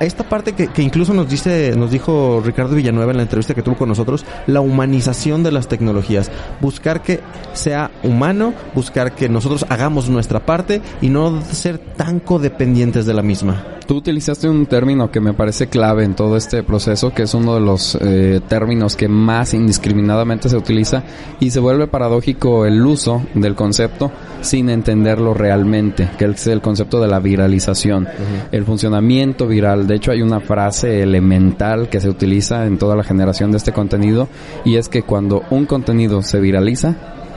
esta 0.00 0.28
parte 0.28 0.52
que, 0.52 0.68
que, 0.68 0.82
incluso 0.82 1.14
nos 1.14 1.28
dice, 1.28 1.74
nos 1.76 1.90
dijo 1.90 2.42
Ricardo 2.44 2.74
Villanueva 2.74 3.10
en 3.12 3.18
la 3.18 3.22
entrevista 3.22 3.54
que 3.54 3.62
tuvo 3.62 3.76
con 3.76 3.88
nosotros, 3.88 4.24
la 4.46 4.60
humanización 4.60 5.42
de 5.42 5.52
las 5.52 5.68
tecnologías. 5.68 6.30
Buscar 6.60 7.02
que 7.02 7.20
sea 7.52 7.90
humano, 8.02 8.54
buscar 8.74 9.14
que 9.14 9.28
nosotros 9.28 9.66
hagamos 9.68 10.08
nuestra 10.08 10.44
parte 10.44 10.80
y 11.00 11.08
no 11.08 11.42
ser 11.42 11.78
tan 11.78 12.20
codependientes 12.20 13.06
de 13.06 13.14
la 13.14 13.22
misma. 13.22 13.64
Tú 13.86 13.98
utilizaste 13.98 14.48
un 14.48 14.66
término 14.66 15.12
que 15.12 15.20
me 15.20 15.32
parece 15.32 15.68
clave 15.68 16.02
en 16.02 16.16
todo 16.16 16.36
este 16.36 16.64
proceso, 16.64 17.14
que 17.14 17.22
es 17.22 17.34
uno 17.34 17.54
de 17.54 17.60
los 17.60 17.96
eh, 18.00 18.40
términos 18.48 18.96
que 18.96 19.06
más 19.06 19.54
indiscriminadamente 19.54 20.48
se 20.48 20.56
utiliza 20.56 21.04
y 21.38 21.50
se 21.50 21.60
vuelve 21.60 21.86
paradójico 21.86 22.66
el 22.66 22.84
uso 22.84 23.22
del 23.34 23.54
concepto 23.54 24.10
sin 24.40 24.70
entenderlo 24.70 25.34
realmente, 25.34 26.08
que 26.18 26.24
es 26.24 26.48
el 26.48 26.60
concepto 26.60 27.00
de 27.00 27.06
la 27.06 27.20
viralización, 27.20 28.08
el 28.50 28.64
funcionamiento 28.64 29.46
viral. 29.46 29.85
De 29.86 29.94
hecho, 29.94 30.10
hay 30.10 30.20
una 30.20 30.40
frase 30.40 31.02
elemental 31.02 31.88
que 31.88 32.00
se 32.00 32.08
utiliza 32.08 32.66
en 32.66 32.76
toda 32.76 32.96
la 32.96 33.04
generación 33.04 33.52
de 33.52 33.58
este 33.58 33.72
contenido 33.72 34.28
y 34.64 34.76
es 34.76 34.88
que 34.88 35.02
cuando 35.02 35.42
un 35.50 35.66
contenido 35.66 36.22
se 36.22 36.40
viraliza, 36.40 36.96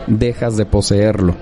dejas 0.10 0.58
de 0.58 0.66
poseerlo. 0.66 1.36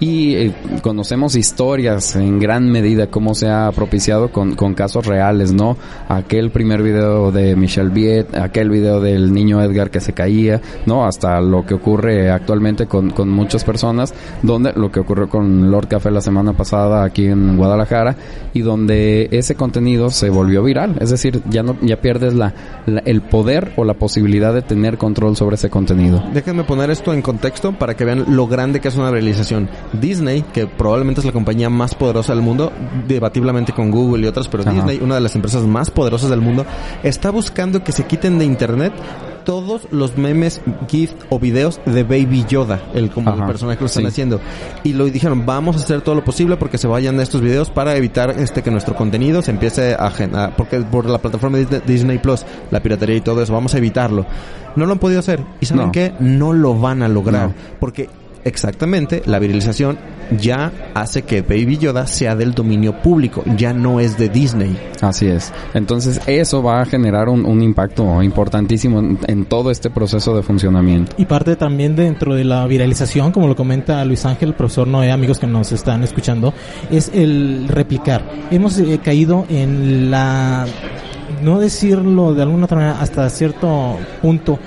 Y 0.00 0.34
eh, 0.34 0.52
conocemos 0.82 1.36
historias 1.36 2.16
en 2.16 2.38
gran 2.40 2.70
medida 2.70 3.06
cómo 3.06 3.34
se 3.34 3.48
ha 3.48 3.70
propiciado 3.72 4.30
con, 4.32 4.56
con 4.56 4.74
casos 4.74 5.06
reales, 5.06 5.52
¿no? 5.52 5.76
Aquel 6.08 6.50
primer 6.50 6.82
video 6.82 7.30
de 7.30 7.54
Michelle 7.56 7.90
Viet, 7.90 8.36
aquel 8.36 8.68
video 8.68 9.00
del 9.00 9.32
niño 9.32 9.62
Edgar 9.62 9.90
que 9.90 10.00
se 10.00 10.12
caía, 10.12 10.60
¿no? 10.86 11.06
Hasta 11.06 11.40
lo 11.40 11.64
que 11.64 11.74
ocurre 11.74 12.30
actualmente 12.30 12.86
con, 12.86 13.10
con 13.10 13.28
muchas 13.28 13.62
personas, 13.62 14.12
donde 14.42 14.72
lo 14.74 14.90
que 14.90 15.00
ocurrió 15.00 15.28
con 15.28 15.70
Lord 15.70 15.86
Café 15.88 16.10
la 16.10 16.20
semana 16.20 16.52
pasada 16.52 17.04
aquí 17.04 17.26
en 17.26 17.56
Guadalajara, 17.56 18.16
y 18.52 18.62
donde 18.62 19.28
ese 19.30 19.54
contenido 19.54 20.10
se 20.10 20.30
volvió 20.30 20.62
viral. 20.64 20.96
Es 21.00 21.10
decir, 21.10 21.42
ya 21.48 21.62
no, 21.62 21.76
ya 21.80 22.00
pierdes 22.00 22.34
la, 22.34 22.52
la- 22.86 23.02
el 23.04 23.22
poder 23.22 23.72
o 23.76 23.84
la 23.84 23.94
posibilidad 23.94 24.52
de 24.52 24.62
tener 24.62 24.98
control 24.98 25.36
sobre 25.36 25.54
ese 25.54 25.70
contenido. 25.70 26.22
Déjenme 26.34 26.64
poner 26.64 26.90
esto 26.90 27.14
en 27.14 27.22
contexto 27.22 27.72
para 27.72 27.94
que 27.94 28.04
vean 28.14 28.36
lo 28.36 28.46
grande 28.46 28.80
que 28.80 28.88
es 28.88 28.96
una 28.96 29.10
realización. 29.10 29.68
Disney, 29.92 30.42
que 30.42 30.66
probablemente 30.66 31.20
es 31.20 31.24
la 31.26 31.32
compañía 31.32 31.70
más 31.70 31.94
poderosa 31.94 32.34
del 32.34 32.42
mundo, 32.42 32.72
debatiblemente 33.06 33.72
con 33.72 33.90
Google 33.90 34.24
y 34.24 34.28
otras, 34.28 34.48
pero 34.48 34.62
Ajá. 34.62 34.72
Disney, 34.72 35.00
una 35.00 35.14
de 35.14 35.20
las 35.20 35.34
empresas 35.34 35.62
más 35.64 35.90
poderosas 35.90 36.30
del 36.30 36.40
mundo, 36.40 36.66
está 37.02 37.30
buscando 37.30 37.82
que 37.82 37.92
se 37.92 38.04
quiten 38.04 38.38
de 38.38 38.44
internet 38.44 38.92
todos 39.44 39.88
los 39.90 40.16
memes, 40.16 40.60
GIF 40.88 41.12
o 41.28 41.38
videos 41.38 41.80
de 41.86 42.02
Baby 42.02 42.44
Yoda, 42.48 42.80
el 42.94 43.10
como 43.10 43.32
el 43.34 43.44
personaje 43.44 43.78
que 43.78 43.82
lo 43.84 43.86
están 43.86 44.02
sí. 44.04 44.08
haciendo. 44.08 44.40
Y 44.84 44.92
lo 44.92 45.04
dijeron, 45.06 45.44
vamos 45.46 45.76
a 45.76 45.80
hacer 45.80 46.00
todo 46.02 46.14
lo 46.14 46.24
posible 46.24 46.56
porque 46.56 46.78
se 46.78 46.86
vayan 46.86 47.16
de 47.16 47.22
estos 47.22 47.40
videos 47.40 47.70
para 47.70 47.96
evitar 47.96 48.30
este 48.38 48.62
que 48.62 48.70
nuestro 48.70 48.94
contenido 48.94 49.42
se 49.42 49.50
empiece 49.50 49.94
a, 49.94 50.06
a- 50.08 50.50
porque 50.56 50.78
por 50.80 51.06
la 51.06 51.18
plataforma 51.18 51.58
de 51.58 51.64
Disney- 51.66 51.82
Disney 51.86 52.18
Plus, 52.18 52.44
la 52.70 52.80
piratería 52.80 53.16
y 53.16 53.20
todo 53.20 53.42
eso, 53.42 53.52
vamos 53.52 53.74
a 53.74 53.78
evitarlo. 53.78 54.26
No 54.76 54.86
lo 54.86 54.92
han 54.92 54.98
podido 54.98 55.20
hacer. 55.20 55.40
¿Y 55.60 55.66
saben 55.66 55.86
No. 55.86 55.92
qué? 55.92 56.12
No 56.20 56.52
lo 56.52 56.78
van 56.78 57.02
a 57.02 57.08
lograr. 57.08 57.48
No. 57.48 57.54
Porque 57.80 58.08
exactamente 58.44 59.22
la 59.26 59.38
viralización 59.38 59.98
ya 60.38 60.72
hace 60.94 61.22
que 61.22 61.42
Baby 61.42 61.78
Yoda 61.78 62.06
sea 62.06 62.36
del 62.36 62.54
dominio 62.54 63.02
público, 63.02 63.42
ya 63.56 63.72
no 63.72 64.00
es 64.00 64.16
de 64.16 64.28
Disney. 64.28 64.78
Así 65.00 65.26
es. 65.26 65.52
Entonces 65.74 66.20
eso 66.26 66.62
va 66.62 66.80
a 66.80 66.84
generar 66.86 67.28
un, 67.28 67.44
un 67.44 67.62
impacto 67.62 68.22
importantísimo 68.22 69.00
en, 69.00 69.18
en 69.26 69.44
todo 69.46 69.70
este 69.70 69.90
proceso 69.90 70.36
de 70.36 70.42
funcionamiento. 70.42 71.14
Y 71.18 71.24
parte 71.24 71.56
también 71.56 71.96
dentro 71.96 72.34
de 72.34 72.44
la 72.44 72.66
viralización, 72.66 73.32
como 73.32 73.48
lo 73.48 73.56
comenta 73.56 74.04
Luis 74.04 74.24
Ángel, 74.24 74.54
profesor 74.54 74.86
Noé, 74.86 75.10
amigos 75.10 75.38
que 75.38 75.46
nos 75.46 75.72
están 75.72 76.02
escuchando, 76.04 76.54
es 76.90 77.10
el 77.12 77.66
replicar. 77.68 78.22
Hemos 78.50 78.78
eh, 78.78 79.00
caído 79.02 79.46
en 79.48 80.10
la, 80.10 80.66
no 81.42 81.58
decirlo 81.58 82.34
de 82.34 82.42
alguna 82.42 82.66
otra 82.66 82.76
manera, 82.76 83.00
hasta 83.00 83.28
cierto 83.30 83.98
punto, 84.22 84.58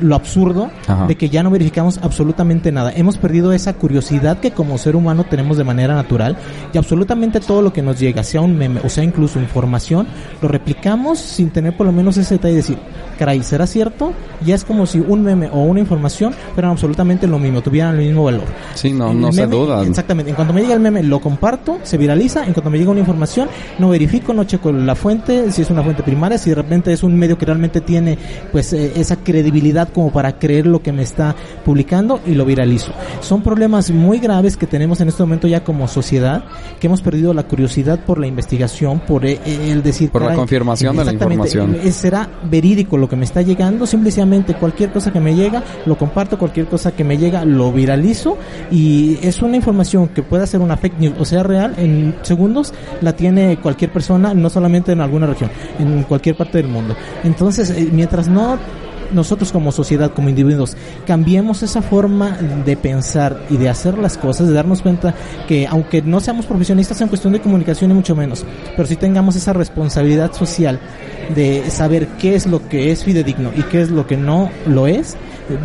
lo 0.00 0.14
absurdo 0.14 0.70
Ajá. 0.86 1.06
de 1.06 1.16
que 1.16 1.28
ya 1.28 1.42
no 1.42 1.50
verificamos 1.50 1.98
absolutamente 2.02 2.72
nada. 2.72 2.92
Hemos 2.94 3.18
perdido 3.18 3.52
esa 3.52 3.74
curiosidad 3.74 4.40
que 4.40 4.52
como 4.52 4.78
ser 4.78 4.96
humano 4.96 5.24
tenemos 5.24 5.56
de 5.56 5.64
manera 5.64 5.94
natural 5.94 6.36
y 6.72 6.78
absolutamente 6.78 7.40
todo 7.40 7.62
lo 7.62 7.72
que 7.72 7.82
nos 7.82 7.98
llega, 7.98 8.22
sea 8.22 8.40
un 8.40 8.56
meme 8.56 8.80
o 8.84 8.88
sea 8.88 9.04
incluso 9.04 9.40
información, 9.40 10.06
lo 10.40 10.48
replicamos 10.48 11.18
sin 11.18 11.50
tener 11.50 11.76
por 11.76 11.86
lo 11.86 11.92
menos 11.92 12.16
ese 12.16 12.34
detalle 12.34 12.54
de 12.54 12.60
decir, 12.60 12.78
caray, 13.18 13.42
¿será 13.42 13.66
cierto? 13.66 14.12
Ya 14.44 14.54
es 14.54 14.64
como 14.64 14.86
si 14.86 14.98
un 14.98 15.22
meme 15.22 15.48
o 15.52 15.62
una 15.62 15.80
información 15.80 16.34
fueran 16.54 16.72
absolutamente 16.72 17.26
lo 17.26 17.38
mismo, 17.38 17.60
tuvieran 17.60 17.98
el 17.98 18.06
mismo 18.06 18.24
valor. 18.24 18.44
Sí, 18.74 18.92
no, 18.92 19.12
no 19.12 19.30
se 19.32 19.46
duda. 19.46 19.84
Exactamente. 19.84 20.30
En 20.30 20.36
cuanto 20.36 20.54
me 20.54 20.62
llega 20.62 20.74
el 20.74 20.80
meme, 20.80 21.02
lo 21.02 21.20
comparto, 21.20 21.78
se 21.82 21.98
viraliza. 21.98 22.46
En 22.46 22.54
cuanto 22.54 22.70
me 22.70 22.78
llega 22.78 22.90
una 22.90 23.00
información, 23.00 23.48
no 23.78 23.90
verifico, 23.90 24.32
no 24.32 24.44
checo 24.44 24.72
la 24.72 24.94
fuente, 24.94 25.52
si 25.52 25.62
es 25.62 25.70
una 25.70 25.82
fuente 25.82 26.02
primaria, 26.02 26.38
si 26.38 26.50
de 26.50 26.56
repente 26.56 26.92
es 26.92 27.02
un 27.02 27.16
medio 27.16 27.36
que 27.36 27.46
realmente 27.46 27.80
tiene 27.80 28.16
pues 28.52 28.72
eh, 28.72 28.92
esa 28.96 29.16
credibilidad 29.16 29.89
como 29.90 30.12
para 30.12 30.38
creer 30.38 30.66
lo 30.66 30.82
que 30.82 30.92
me 30.92 31.02
está 31.02 31.34
publicando 31.64 32.20
y 32.26 32.34
lo 32.34 32.44
viralizo. 32.44 32.92
Son 33.20 33.42
problemas 33.42 33.90
muy 33.90 34.18
graves 34.18 34.56
que 34.56 34.66
tenemos 34.66 35.00
en 35.00 35.08
este 35.08 35.22
momento 35.22 35.48
ya 35.48 35.64
como 35.64 35.88
sociedad, 35.88 36.44
que 36.78 36.86
hemos 36.86 37.02
perdido 37.02 37.34
la 37.34 37.44
curiosidad 37.44 38.04
por 38.04 38.18
la 38.18 38.26
investigación, 38.26 39.00
por 39.00 39.24
eh, 39.24 39.40
el 39.44 39.82
decir... 39.82 40.10
Por 40.10 40.22
la 40.22 40.34
confirmación 40.34 40.96
de 40.96 41.04
la 41.04 41.12
información. 41.12 41.76
eh, 41.82 41.92
¿Será 41.92 42.28
verídico 42.44 42.96
lo 42.96 43.08
que 43.08 43.16
me 43.16 43.24
está 43.24 43.42
llegando? 43.42 43.86
Simplemente 43.86 44.54
cualquier 44.54 44.92
cosa 44.92 45.12
que 45.12 45.20
me 45.20 45.34
llega, 45.34 45.62
lo 45.86 45.96
comparto, 45.96 46.38
cualquier 46.38 46.66
cosa 46.66 46.92
que 46.92 47.04
me 47.04 47.16
llega, 47.16 47.44
lo 47.44 47.72
viralizo 47.72 48.36
y 48.70 49.18
es 49.22 49.42
una 49.42 49.56
información 49.56 50.08
que 50.08 50.22
pueda 50.22 50.46
ser 50.46 50.60
una 50.60 50.76
fake 50.76 50.98
news 50.98 51.14
o 51.18 51.24
sea 51.24 51.42
real, 51.42 51.74
en 51.76 52.14
segundos 52.22 52.72
la 53.00 53.14
tiene 53.14 53.58
cualquier 53.58 53.92
persona, 53.92 54.34
no 54.34 54.50
solamente 54.50 54.92
en 54.92 55.00
alguna 55.00 55.26
región, 55.26 55.50
en 55.78 56.02
cualquier 56.04 56.36
parte 56.36 56.58
del 56.58 56.68
mundo. 56.68 56.94
Entonces, 57.24 57.70
eh, 57.70 57.88
mientras 57.92 58.28
no 58.28 58.58
nosotros 59.12 59.52
como 59.52 59.72
sociedad, 59.72 60.12
como 60.12 60.28
individuos, 60.28 60.76
cambiemos 61.06 61.62
esa 61.62 61.82
forma 61.82 62.38
de 62.64 62.76
pensar 62.76 63.42
y 63.50 63.56
de 63.56 63.68
hacer 63.68 63.98
las 63.98 64.16
cosas, 64.16 64.48
de 64.48 64.54
darnos 64.54 64.82
cuenta 64.82 65.14
que 65.48 65.66
aunque 65.66 66.02
no 66.02 66.20
seamos 66.20 66.46
profesionistas 66.46 67.00
en 67.00 67.08
cuestión 67.08 67.32
de 67.32 67.40
comunicación 67.40 67.90
y 67.90 67.94
mucho 67.94 68.14
menos, 68.14 68.44
pero 68.76 68.86
sí 68.86 68.96
tengamos 68.96 69.36
esa 69.36 69.52
responsabilidad 69.52 70.32
social 70.32 70.80
de 71.34 71.70
saber 71.70 72.08
qué 72.18 72.34
es 72.34 72.46
lo 72.46 72.68
que 72.68 72.90
es 72.90 73.04
fidedigno 73.04 73.50
y 73.56 73.62
qué 73.64 73.82
es 73.82 73.90
lo 73.90 74.06
que 74.06 74.16
no 74.16 74.50
lo 74.66 74.86
es, 74.86 75.16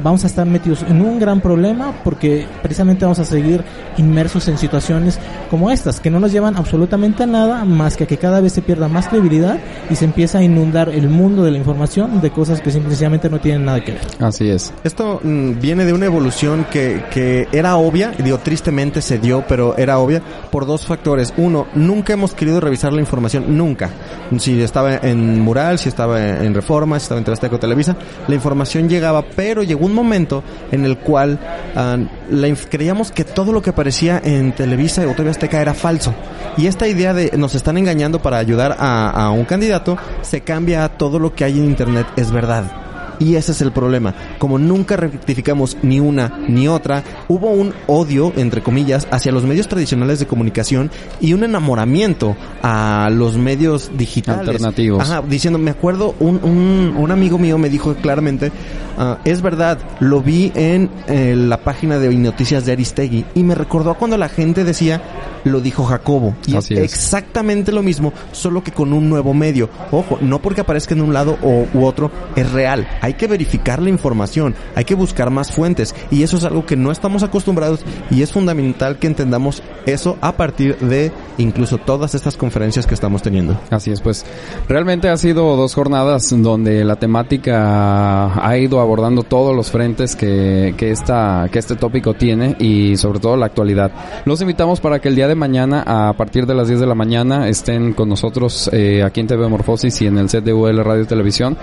vamos 0.03 0.23
a 0.23 0.27
estar 0.27 0.45
metidos 0.45 0.83
en 0.87 1.01
un 1.01 1.19
gran 1.19 1.41
problema 1.41 1.93
porque 2.03 2.47
precisamente 2.61 3.05
vamos 3.05 3.19
a 3.19 3.25
seguir 3.25 3.63
inmersos 3.97 4.47
en 4.47 4.57
situaciones 4.57 5.19
como 5.49 5.71
estas, 5.71 5.99
que 5.99 6.09
no 6.09 6.19
nos 6.19 6.31
llevan 6.31 6.57
absolutamente 6.57 7.23
a 7.23 7.27
nada 7.27 7.65
más 7.65 7.95
que 7.95 8.05
a 8.05 8.07
que 8.07 8.17
cada 8.17 8.41
vez 8.41 8.53
se 8.53 8.61
pierda 8.61 8.87
más 8.87 9.07
credibilidad 9.07 9.59
y 9.89 9.95
se 9.95 10.05
empieza 10.05 10.39
a 10.39 10.43
inundar 10.43 10.89
el 10.89 11.09
mundo 11.09 11.43
de 11.43 11.51
la 11.51 11.57
información 11.57 12.21
de 12.21 12.31
cosas 12.31 12.61
que 12.61 12.71
simplemente 12.71 13.29
no 13.29 13.39
tienen 13.39 13.65
nada 13.65 13.81
que 13.83 13.93
ver. 13.93 14.01
Así 14.19 14.49
es. 14.49 14.73
Esto 14.83 15.19
mm, 15.23 15.59
viene 15.59 15.85
de 15.85 15.93
una 15.93 16.05
evolución 16.05 16.65
que, 16.71 17.03
que 17.11 17.47
era 17.51 17.77
obvia, 17.77 18.11
digo, 18.11 18.37
tristemente 18.39 19.01
se 19.01 19.19
dio, 19.19 19.43
pero 19.47 19.77
era 19.77 19.99
obvia 19.99 20.21
por 20.51 20.65
dos 20.65 20.85
factores. 20.85 21.33
Uno, 21.37 21.67
nunca 21.75 22.13
hemos 22.13 22.33
querido 22.33 22.59
revisar 22.59 22.93
la 22.93 23.01
información, 23.01 23.57
nunca. 23.57 23.89
Si 24.37 24.61
estaba 24.61 24.95
en 24.95 25.41
Mural, 25.41 25.79
si 25.79 25.89
estaba 25.89 26.21
en 26.21 26.53
Reforma, 26.53 26.99
si 26.99 27.03
estaba 27.03 27.19
en 27.19 27.25
Telesteco 27.25 27.59
Televisa, 27.59 27.95
la 28.27 28.35
información 28.35 28.89
llegaba, 28.89 29.23
pero 29.35 29.63
llegó 29.75 29.85
un 29.85 29.93
momento 29.93 30.43
en 30.71 30.85
el 30.85 30.97
cual 30.97 31.37
ah, 31.75 31.97
la 32.29 32.55
creíamos 32.69 33.11
que 33.11 33.23
todo 33.25 33.51
lo 33.51 33.61
que 33.61 33.71
aparecía 33.71 34.21
en 34.23 34.53
Televisa 34.53 35.05
o 35.07 35.13
TV 35.13 35.29
Azteca 35.29 35.61
era 35.61 35.73
falso. 35.73 36.13
Y 36.57 36.67
esta 36.67 36.87
idea 36.87 37.13
de 37.13 37.37
nos 37.37 37.55
están 37.55 37.77
engañando 37.77 38.21
para 38.21 38.37
ayudar 38.37 38.77
a, 38.79 39.09
a 39.09 39.31
un 39.31 39.45
candidato 39.45 39.97
se 40.21 40.41
cambia 40.41 40.85
a 40.85 40.89
todo 40.89 41.19
lo 41.19 41.35
que 41.35 41.43
hay 41.43 41.59
en 41.59 41.65
Internet 41.65 42.07
es 42.15 42.31
verdad. 42.31 42.84
Y 43.19 43.35
ese 43.35 43.51
es 43.51 43.61
el 43.61 43.71
problema. 43.71 44.13
Como 44.39 44.57
nunca 44.57 44.95
rectificamos 44.97 45.77
ni 45.81 45.99
una 45.99 46.39
ni 46.47 46.67
otra, 46.67 47.03
hubo 47.27 47.49
un 47.51 47.73
odio, 47.87 48.33
entre 48.35 48.61
comillas, 48.61 49.07
hacia 49.11 49.31
los 49.31 49.43
medios 49.43 49.67
tradicionales 49.67 50.19
de 50.19 50.27
comunicación 50.27 50.91
y 51.19 51.33
un 51.33 51.43
enamoramiento 51.43 52.35
a 52.61 53.09
los 53.11 53.37
medios 53.37 53.91
digitales. 53.97 54.47
Alternativos. 54.47 55.01
Ajá, 55.01 55.23
diciendo, 55.27 55.59
me 55.59 55.71
acuerdo, 55.71 56.15
un, 56.19 56.39
un, 56.43 56.95
un 56.97 57.11
amigo 57.11 57.37
mío 57.37 57.57
me 57.57 57.69
dijo 57.69 57.93
claramente, 57.95 58.51
ah, 58.97 59.17
es 59.25 59.41
verdad, 59.41 59.77
lo 59.99 60.21
vi 60.21 60.51
en 60.55 60.89
eh, 61.07 61.35
la 61.37 61.57
página 61.57 61.99
de 61.99 62.09
noticias 62.15 62.65
de 62.65 62.71
Aristegui 62.71 63.25
y 63.35 63.43
me 63.43 63.55
recordó 63.55 63.91
a 63.91 63.97
cuando 63.97 64.17
la 64.17 64.29
gente 64.29 64.63
decía, 64.63 65.01
lo 65.43 65.61
dijo 65.61 65.83
Jacobo. 65.85 66.35
Y 66.47 66.55
Así 66.55 66.73
es 66.73 66.79
es. 66.79 66.93
exactamente 66.93 67.71
lo 67.71 67.83
mismo, 67.83 68.13
solo 68.31 68.63
que 68.63 68.71
con 68.71 68.93
un 68.93 69.09
nuevo 69.09 69.33
medio. 69.33 69.69
Ojo, 69.91 70.17
no 70.21 70.39
porque 70.39 70.61
aparezca 70.61 70.93
en 70.93 71.01
un 71.01 71.13
lado 71.13 71.37
o, 71.41 71.67
u 71.73 71.85
otro, 71.85 72.11
es 72.35 72.51
real. 72.51 72.87
Hay 73.05 73.13
que 73.13 73.27
verificar 73.27 73.79
la 73.83 73.91
información, 73.91 74.55
hay 74.73 74.83
que 74.83 74.95
buscar 74.95 75.29
más 75.29 75.51
fuentes. 75.51 75.93
Y 76.09 76.23
eso 76.23 76.37
es 76.37 76.43
algo 76.43 76.65
que 76.65 76.75
no 76.75 76.91
estamos 76.91 77.21
acostumbrados 77.21 77.81
y 78.09 78.23
es 78.23 78.31
fundamental 78.31 78.97
que 78.97 79.05
entendamos 79.05 79.61
eso 79.85 80.17
a 80.21 80.31
partir 80.37 80.75
de 80.79 81.11
incluso 81.37 81.77
todas 81.77 82.15
estas 82.15 82.35
conferencias 82.35 82.87
que 82.87 82.95
estamos 82.95 83.21
teniendo. 83.21 83.59
Así 83.69 83.91
es, 83.91 84.01
pues 84.01 84.25
realmente 84.67 85.07
ha 85.07 85.17
sido 85.17 85.55
dos 85.55 85.75
jornadas 85.75 86.33
donde 86.35 86.83
la 86.83 86.95
temática 86.95 88.43
ha 88.43 88.57
ido 88.57 88.79
abordando 88.79 89.21
todos 89.21 89.55
los 89.55 89.69
frentes 89.69 90.15
que, 90.15 90.73
que, 90.75 90.89
esta, 90.89 91.47
que 91.51 91.59
este 91.59 91.75
tópico 91.75 92.15
tiene 92.15 92.55
y 92.57 92.97
sobre 92.97 93.19
todo 93.19 93.37
la 93.37 93.45
actualidad. 93.45 93.91
Los 94.25 94.41
invitamos 94.41 94.79
para 94.79 94.97
que 94.97 95.09
el 95.09 95.15
día 95.15 95.27
de 95.27 95.35
mañana, 95.35 95.83
a 95.85 96.13
partir 96.13 96.47
de 96.47 96.55
las 96.55 96.69
10 96.69 96.79
de 96.79 96.87
la 96.87 96.95
mañana, 96.95 97.49
estén 97.49 97.93
con 97.93 98.09
nosotros 98.09 98.67
eh, 98.73 99.03
aquí 99.03 99.19
en 99.19 99.27
TV 99.27 99.47
Morfosis 99.47 100.01
y 100.01 100.07
en 100.07 100.17
el 100.17 100.27
set 100.27 100.43
de 100.43 100.53
UL 100.53 100.83
Radio 100.83 101.03
y 101.03 101.05
Televisión 101.05 101.55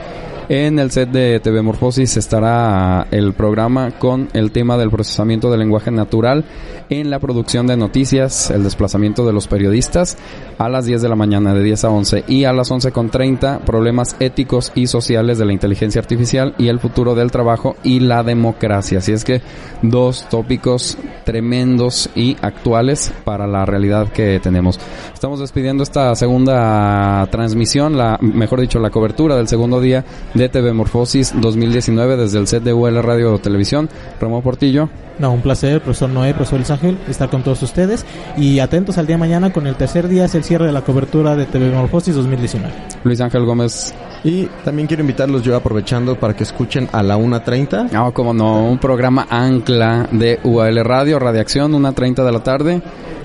En 0.48 0.80
el 0.80 0.90
set 0.90 1.10
de 1.10 1.38
TV 1.38 1.62
Morfosis 1.62 2.16
estará 2.16 3.06
el 3.12 3.32
programa 3.32 3.92
con 3.92 4.28
el 4.32 4.50
tema 4.50 4.76
del 4.76 4.90
procesamiento 4.90 5.50
del 5.50 5.60
lenguaje 5.60 5.92
natural 5.92 6.44
en 6.90 7.10
la 7.10 7.20
producción 7.20 7.68
de 7.68 7.76
noticias, 7.76 8.50
el 8.50 8.64
desplazamiento 8.64 9.24
de 9.24 9.32
los 9.32 9.46
periodistas 9.46 10.18
a 10.58 10.68
las 10.68 10.84
10 10.84 11.00
de 11.00 11.08
la 11.08 11.14
mañana 11.14 11.54
de 11.54 11.62
10 11.62 11.84
a 11.84 11.90
11 11.90 12.24
y 12.26 12.44
a 12.44 12.52
las 12.52 12.70
11.30 12.70 13.60
problemas 13.60 14.16
éticos 14.18 14.72
y 14.74 14.88
sociales 14.88 15.38
de 15.38 15.44
la 15.44 15.52
inteligencia 15.52 16.00
artificial 16.00 16.54
y 16.58 16.68
el 16.68 16.80
futuro 16.80 17.14
del 17.14 17.30
trabajo 17.30 17.76
y 17.84 18.00
la 18.00 18.22
democracia. 18.24 18.98
Así 18.98 19.12
es 19.12 19.24
que 19.24 19.42
dos 19.80 20.28
tópicos 20.28 20.98
tremendos 21.24 22.10
y 22.14 22.36
actuales 22.42 23.12
para 23.24 23.46
la 23.46 23.64
realidad 23.64 24.08
que 24.08 24.40
tenemos. 24.40 24.78
Estamos 25.14 25.38
despidiendo 25.38 25.82
esta 25.82 26.14
segunda 26.16 27.26
transmisión, 27.30 27.96
la 27.96 28.18
mejor 28.20 28.60
dicho, 28.60 28.80
la 28.80 28.90
cobertura 28.90 29.36
del 29.36 29.48
segundo 29.48 29.80
día 29.80 30.04
de 30.34 30.48
TV 30.48 30.72
Morfosis 30.72 31.34
2019 31.40 32.16
desde 32.16 32.38
el 32.38 32.46
set 32.46 32.62
de 32.62 32.72
UL 32.72 33.02
Radio 33.02 33.38
Televisión. 33.38 33.88
Ramón 34.20 34.42
Portillo. 34.42 34.88
No, 35.18 35.32
un 35.32 35.42
placer, 35.42 35.80
profesor 35.82 36.10
Noé, 36.10 36.32
profesor 36.34 36.58
Luis 36.58 36.70
Ángel, 36.70 36.98
estar 37.08 37.28
con 37.28 37.42
todos 37.42 37.62
ustedes 37.62 38.04
y 38.36 38.58
atentos 38.60 38.98
al 38.98 39.06
día 39.06 39.16
de 39.16 39.20
mañana 39.20 39.52
con 39.52 39.66
el 39.66 39.76
tercer 39.76 40.08
día, 40.08 40.24
es 40.24 40.34
el 40.34 40.42
cierre 40.42 40.66
de 40.66 40.72
la 40.72 40.82
cobertura 40.82 41.36
de 41.36 41.44
TV 41.44 41.70
Morfosis 41.70 42.14
2019. 42.14 42.72
Luis 43.04 43.20
Ángel 43.20 43.44
Gómez. 43.44 43.94
Y 44.24 44.46
también 44.64 44.86
quiero 44.86 45.02
invitarlos 45.02 45.42
yo 45.42 45.56
aprovechando 45.56 46.18
para 46.18 46.34
que 46.34 46.44
escuchen 46.44 46.88
a 46.92 47.02
la 47.02 47.18
1.30. 47.18 47.90
Ah, 47.92 48.10
como 48.14 48.32
no, 48.32 48.66
un 48.66 48.78
programa 48.78 49.26
ancla 49.28 50.08
de 50.12 50.38
UAL 50.44 50.84
Radio, 50.84 51.18
Radiación, 51.18 51.72
1.30 51.72 52.24
de 52.24 52.32
la 52.32 52.42
tarde 52.42 52.82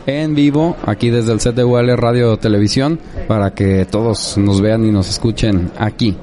en 0.08 0.36
vivo 0.36 0.76
aquí 0.86 1.10
desde 1.10 1.34
el 1.34 1.42
set 1.42 1.54
de 1.56 1.64
UAL 1.64 1.96
Radio 1.98 2.38
Televisión 2.38 2.98
para 3.28 3.52
que 3.52 3.86
todos 3.86 4.38
nos 4.38 4.62
vean 4.62 4.86
y 4.86 4.92
nos 4.92 5.10
escuchen 5.10 5.70
aquí 5.78 6.16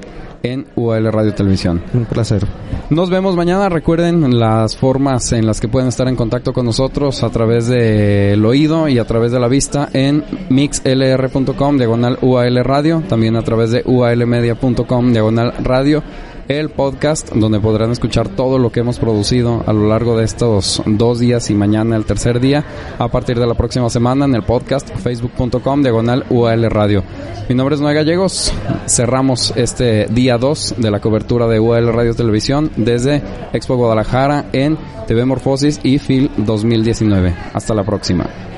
en 0.45 0.67
UAL 0.77 1.11
Radio 1.11 1.35
Televisión. 1.35 1.83
Un 1.93 2.05
placer. 2.05 2.47
Nos 2.91 3.11
vemos 3.11 3.35
mañana. 3.35 3.69
Recuerden 3.69 4.39
las 4.39 4.77
formas 4.77 5.33
en 5.33 5.47
las 5.47 5.61
que 5.61 5.69
pueden 5.69 5.89
estar 5.89 6.07
en 6.07 6.17
contacto 6.17 6.53
con 6.53 6.67
nosotros 6.67 7.23
a 7.23 7.31
través 7.31 7.67
del 7.67 8.45
oído 8.45 8.89
y 8.89 8.99
a 8.99 9.07
través 9.07 9.33
de 9.33 9.41
la 9.41 9.49
vista 9.49 9.89
en 9.93 10.23
mixlr.com 10.51 11.79
diagonal 11.79 12.19
UAL 12.21 12.63
Radio, 12.63 13.03
también 13.09 13.37
a 13.37 13.43
través 13.43 13.71
de 13.71 13.83
ualmedia.com 13.85 15.13
diagonal 15.13 15.55
radio 15.63 16.03
el 16.49 16.71
podcast 16.71 17.33
donde 17.33 17.61
podrán 17.61 17.91
escuchar 17.91 18.29
todo 18.29 18.59
lo 18.59 18.71
que 18.71 18.81
hemos 18.81 18.99
producido 18.99 19.63
a 19.67 19.73
lo 19.73 19.89
largo 19.89 20.17
de 20.17 20.25
estos 20.25 20.83
dos 20.87 21.19
días 21.19 21.51
y 21.51 21.55
mañana 21.55 21.97
el 21.97 22.05
tercer 22.05 22.41
día 22.41 22.65
a 22.99 23.09
partir 23.09 23.39
de 23.39 23.47
la 23.47 23.55
próxima 23.55 23.89
semana 23.91 24.25
en 24.25 24.35
el 24.35 24.43
podcast 24.43 24.89
facebook.com 24.89 25.83
diagonal 25.83 26.25
UAL 26.31 26.71
Radio. 26.71 27.03
Mi 27.49 27.55
nombre 27.55 27.75
es 27.75 27.81
Noé 27.81 27.95
Gallegos. 27.95 28.53
Cerramos 28.87 29.53
este 29.57 30.07
día 30.07 30.39
2 30.39 30.77
de 30.79 30.91
la 30.91 31.01
cobertura 31.01 31.47
de 31.47 31.61
UAL 31.61 31.93
Radio 31.93 32.15
Televisión 32.15 32.71
desde 32.77 33.23
Expo 33.53 33.77
Guadalajara 33.77 34.47
en 34.53 34.79
TV 35.07 35.25
Morfosis 35.25 35.81
y 35.83 35.99
FIL 35.99 36.31
2019. 36.39 37.35
Hasta 37.53 37.75
la 37.75 37.85
próxima. 37.85 38.54